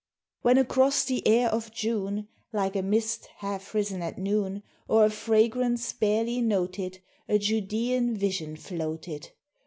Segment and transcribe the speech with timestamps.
[0.41, 5.11] 'When, across the air of June, Like a mist half risen at noon, Or a
[5.11, 9.29] fragrance barely noted, A Judæan Vision floated!